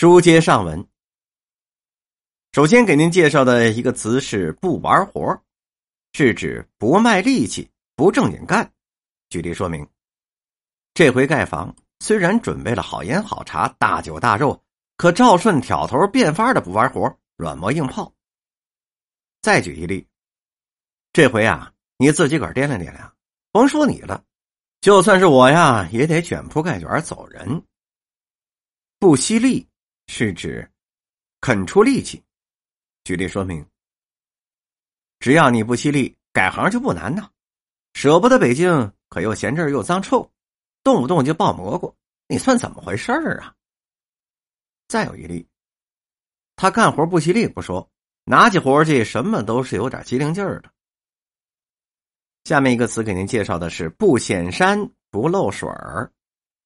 [0.00, 0.88] 书接上文，
[2.52, 5.38] 首先给您介绍的一个词是“不玩活”，
[6.14, 8.72] 是指不卖力气、不正经干。
[9.28, 9.86] 举例说明，
[10.94, 14.64] 这回盖房虽然准备了好烟好茶、大酒大肉，
[14.96, 18.10] 可赵顺挑头变法的不玩活，软磨硬泡。
[19.42, 20.06] 再举一例，
[21.12, 23.14] 这回啊，你自己个掂量掂量，
[23.52, 24.24] 甭说你了，
[24.80, 27.62] 就算是我呀，也得卷铺盖卷走人。
[28.98, 29.66] 不惜力。
[30.12, 30.68] 是指
[31.40, 32.20] 肯出力气。
[33.04, 33.64] 举例说明：
[35.20, 37.30] 只要你不犀利，改行就不难呐。
[37.94, 40.28] 舍不得北京，可又嫌这儿又脏臭，
[40.82, 43.54] 动不动就爆蘑菇，你算怎么回事儿啊？
[44.88, 45.48] 再有一例，
[46.56, 47.88] 他干活不犀利不说，
[48.24, 50.72] 拿起活去什么都是有点机灵劲儿的。
[52.42, 56.12] 下面一个词给您介绍的是“不显山不漏水儿”，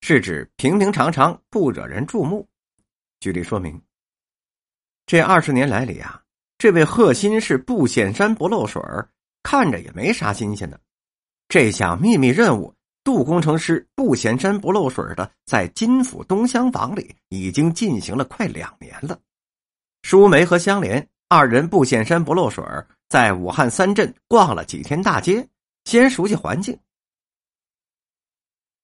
[0.00, 2.48] 是指平平常常，不惹人注目。
[3.20, 3.80] 举例说明，
[5.06, 6.22] 这二十年来里啊，
[6.58, 8.82] 这位贺新是不显山不漏水
[9.42, 10.80] 看着也没啥新鲜的。
[11.48, 19.18] 这项秘密任务，杜工程师不显山不漏水的在金府东厢房里已经进行了快两年了。
[20.02, 22.64] 舒梅和香莲二人不显山不漏水
[23.08, 25.48] 在武汉三镇逛了几天大街，
[25.84, 26.78] 先熟悉环境。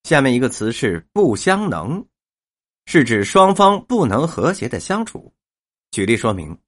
[0.05, 2.05] 下面一个词是不相能。
[2.86, 5.33] 是指双方不能和谐的相处。
[5.91, 6.58] 举例说明：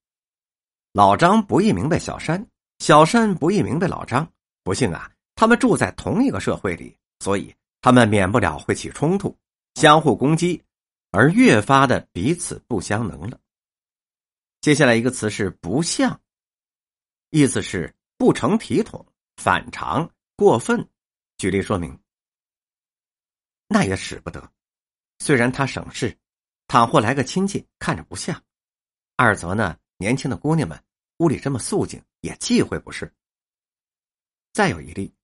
[0.93, 2.47] 老张不易明白小山，
[2.79, 4.31] 小山不易明白老张。
[4.62, 9.37] 不幸啊，他们住在同一个社会里，所以他们免不了会起冲突，
[9.75, 10.62] 相互攻击，
[11.11, 13.39] 而越发的彼此不相能了。
[14.61, 16.19] 接下来一个词是“不像”，
[17.29, 19.05] 意思是不成体统、
[19.37, 20.89] 反常、过分。
[21.37, 21.98] 举例说明：
[23.69, 24.54] 那也使不得。
[25.19, 26.19] 虽然他省事，
[26.67, 28.37] 倘或来个亲戚，看着不像；
[29.17, 30.83] 二则呢，年轻的姑娘们
[31.19, 33.15] 屋里这么肃静，也忌讳不是。
[34.53, 35.14] 再有一例，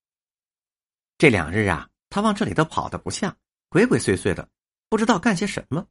[1.19, 3.37] 这两日啊，他往这里头跑的不像，
[3.69, 4.49] 鬼鬼祟祟的，
[4.89, 5.87] 不知道干些什么。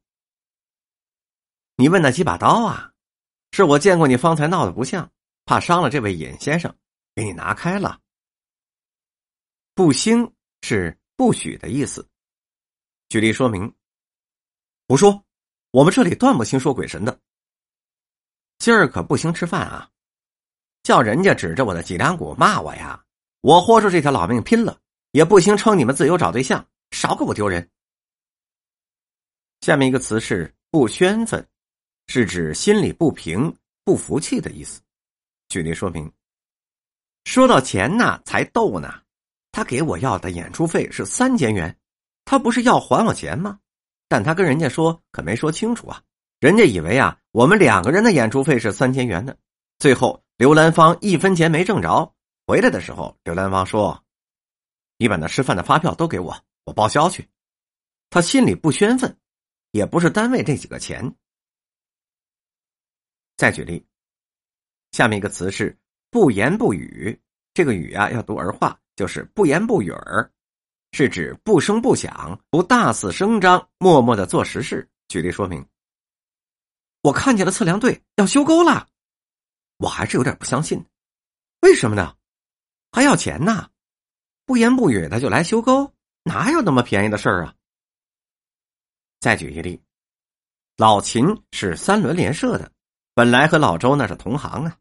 [1.76, 2.94] 你问那几把刀啊，
[3.52, 5.12] 是我见过你方才闹得不像，
[5.46, 6.76] 怕伤了这位尹先生，
[7.16, 8.02] 给你拿开了。
[9.76, 12.10] 不兴是不许的意思。
[13.10, 13.79] 举例说明。
[14.90, 15.24] 胡说，
[15.70, 17.20] 我们这里断不兴说鬼神的。
[18.58, 19.88] 今儿可不兴吃饭啊！
[20.82, 23.06] 叫人家指着我的脊梁骨骂我呀！
[23.42, 24.80] 我豁出这条老命拼了，
[25.12, 27.70] 也不兴称你们自由找对象，少给我丢人。
[29.62, 31.48] 下面一个词是“不宣愤”，
[32.10, 34.82] 是指心里不平、不服气的意思。
[35.50, 36.12] 举例说明：
[37.26, 39.04] 说到钱呢，才逗呢。
[39.52, 41.78] 他给我要的演出费是三千元，
[42.26, 43.60] 他不是要还我钱吗？
[44.10, 46.04] 但他跟人家说，可没说清楚啊！
[46.40, 49.36] 人家以为啊，我们两个人的演出费是三千元呢。
[49.78, 52.16] 最后刘兰芳一分钱没挣着，
[52.48, 54.04] 回来的时候，刘兰芳说
[54.98, 57.30] ：“你把那吃饭的发票都给我，我报销去。”
[58.10, 59.16] 他心里不宣愤，
[59.72, 61.14] 也不是单位这几个钱。
[63.38, 63.86] 再举例，
[64.92, 65.78] 下面一个词是
[66.10, 67.22] “不言不语”，
[67.54, 70.32] 这个“语”啊要读儿化，就是“不言不语儿”。
[70.92, 74.90] 是指不声不响，不大肆声张，默默的做实事。
[75.08, 75.66] 举例说明：
[77.02, 78.88] 我看见了测量队要修沟了，
[79.78, 80.84] 我还是有点不相信，
[81.62, 82.16] 为什么呢？
[82.92, 83.70] 还要钱呢？
[84.46, 87.54] 不言不语的就来修沟，哪有那么便宜的事儿啊？
[89.20, 89.82] 再举一例，
[90.78, 92.72] 老秦是三轮联社的，
[93.14, 94.78] 本来和老周那是同行啊，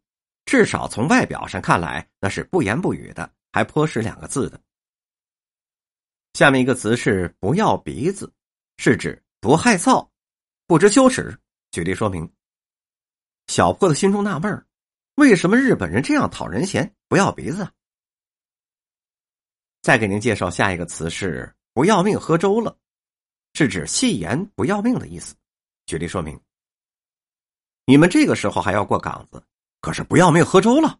[0.46, 4.60] 至少从外表上看来，那是不言不语的，还颇识两个字的。
[6.34, 8.32] 下面一个词是“不要鼻子”，
[8.78, 10.08] 是指不害臊、
[10.66, 11.36] 不知羞耻。
[11.70, 12.30] 举例说明：
[13.46, 14.66] 小破的心中纳闷
[15.16, 17.68] 为什么日本人这样讨人嫌，不要鼻子？
[19.82, 22.76] 再给您介绍下一个词是“不要命喝粥了”，
[23.54, 25.34] 是指戏言不要命的意思。
[25.86, 26.38] 举例说明：
[27.84, 29.42] 你们这个时候还要过岗子，
[29.80, 30.98] 可是不要命喝粥了。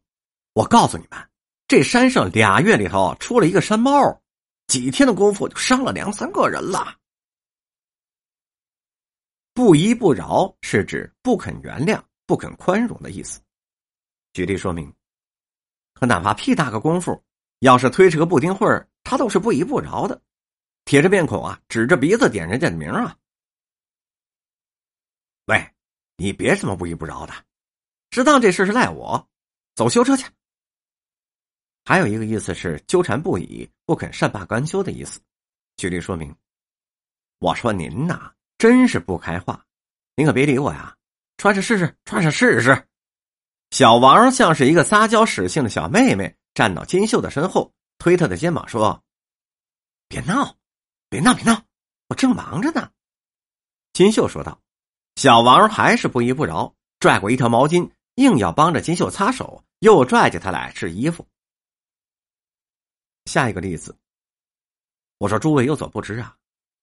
[0.54, 1.30] 我告诉你们，
[1.68, 4.20] 这山上俩月里头出了一个山猫。
[4.68, 6.96] 几天的功夫就伤了两三个人了。
[9.52, 13.40] 不依不饶是指不肯原谅、不肯宽容的意思。
[14.32, 14.94] 举例说明，
[15.94, 17.20] 可哪怕屁大个功夫，
[17.58, 20.22] 要是推扯个不丁会儿，他都是不依不饶的，
[20.84, 23.16] 铁着面孔啊，指着鼻子点人家的名啊。
[25.46, 25.74] 喂，
[26.16, 27.32] 你别这么不依不饶的，
[28.10, 29.28] 知道这事是赖我，
[29.74, 30.24] 走修车去。
[31.88, 35.18] 还有一个意思是纠缠不已、不肯善罢甘休的意思。
[35.78, 36.36] 举例说明，
[37.38, 39.64] 我说您呐，真是不开化。
[40.14, 40.94] 您可别理我呀，
[41.38, 42.86] 穿上试试，穿上试试。
[43.70, 49.02] 小王像是一个撒娇使性的小妹妹，站到金秀的身后，推他的肩膀说
[50.08, 50.58] ：“别闹，
[51.08, 51.62] 别闹，别闹，
[52.08, 52.90] 我正忙着呢。”
[53.94, 54.60] 金秀说道。
[55.16, 61.26] 小王还是不依不饶，拽过一条毛巾，硬要帮着金秀擦手，又拽起他来试衣服。
[63.28, 63.94] 下一个例子，
[65.18, 66.34] 我说诸位有所不知啊，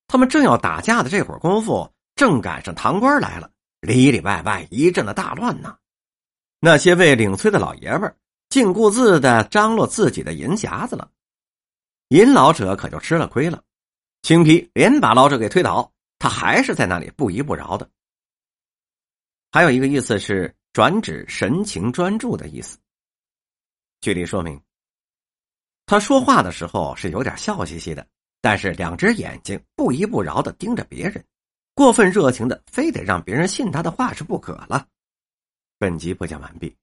[0.07, 3.51] 他们正要打架的这会儿功夫，正赶上堂官来了，
[3.81, 5.77] 里里外外一阵的大乱呢。
[6.59, 8.15] 那些为领催的老爷们儿，
[8.49, 11.11] 竟顾自的张罗自己的银匣子了，
[12.09, 13.63] 银老者可就吃了亏了。
[14.21, 17.89] 青皮连把老者给推倒，他还是在那里不依不饶的。
[19.51, 22.77] 还有一个意思是转指神情专注的意思。
[24.01, 24.59] 举例说明，
[25.85, 28.05] 他说话的时候是有点笑嘻嘻的，
[28.41, 31.23] 但是两只眼睛不依不饶的盯着别人，
[31.73, 34.87] 过分热情的，非得让别人信他的话是不可了。
[35.77, 36.75] 本集播讲完毕。